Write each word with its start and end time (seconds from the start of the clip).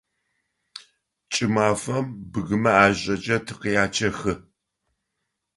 КӀымафэм 1.33 2.05
бгымэ 2.31 2.71
ӀажэкӀэ 2.77 3.37
тыкъячъэхы. 3.45 4.33